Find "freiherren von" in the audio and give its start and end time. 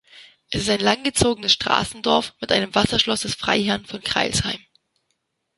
3.29-4.01